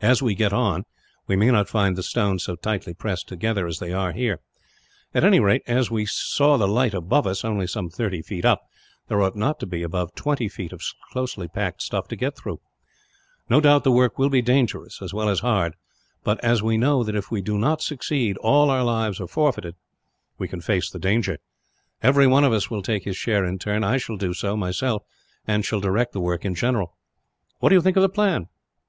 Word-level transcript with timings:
As 0.00 0.22
we 0.22 0.36
get 0.36 0.52
on, 0.52 0.84
we 1.26 1.34
may 1.34 1.50
not 1.50 1.68
find 1.68 1.96
the 1.96 2.04
stones 2.04 2.44
so 2.44 2.54
tightly 2.54 2.94
pressed 2.94 3.26
together 3.26 3.66
as 3.66 3.80
they 3.80 3.92
are, 3.92 4.12
here. 4.12 4.38
At 5.12 5.24
any 5.24 5.40
rate, 5.40 5.62
as 5.66 5.90
we 5.90 6.06
saw 6.06 6.56
the 6.56 6.68
light 6.68 6.94
above 6.94 7.26
us, 7.26 7.44
only 7.44 7.66
some 7.66 7.88
thirty 7.90 8.22
feet 8.22 8.44
up, 8.44 8.62
there 9.08 9.20
ought 9.20 9.34
not 9.34 9.58
to 9.58 9.66
be 9.66 9.82
above 9.82 10.14
twenty 10.14 10.48
feet 10.48 10.72
of 10.72 10.82
closely 11.10 11.48
packed 11.48 11.82
stuff 11.82 12.06
to 12.06 12.14
get 12.14 12.36
through. 12.36 12.60
"No 13.48 13.60
doubt 13.60 13.82
the 13.82 13.90
work 13.90 14.20
will 14.20 14.28
be 14.28 14.40
dangerous, 14.40 15.02
as 15.02 15.12
well 15.12 15.28
as 15.28 15.40
hard 15.40 15.74
but, 16.22 16.38
as 16.44 16.62
we 16.62 16.78
know 16.78 17.02
that 17.02 17.16
if 17.16 17.32
we 17.32 17.40
do 17.42 17.58
not 17.58 17.82
succeed 17.82 18.36
all 18.36 18.70
our 18.70 18.84
lives 18.84 19.20
are 19.20 19.26
forfeited, 19.26 19.74
we 20.38 20.46
can 20.46 20.60
face 20.60 20.88
the 20.88 21.00
danger. 21.00 21.38
Everyone 22.04 22.44
of 22.44 22.52
us 22.52 22.70
will 22.70 22.82
take 22.82 23.02
his 23.02 23.16
share 23.16 23.44
in 23.44 23.58
turn; 23.58 23.82
I 23.82 23.96
shall 23.96 24.16
do 24.16 24.32
so, 24.32 24.56
myself, 24.56 25.02
and 25.44 25.64
shall 25.64 25.80
direct 25.80 26.12
the 26.12 26.20
work 26.20 26.44
in 26.44 26.54
general. 26.54 26.96
What 27.58 27.70
do 27.70 27.74
you 27.74 27.82
think 27.82 27.96
of 27.96 28.02
the 28.02 28.08
plan?" 28.08 28.46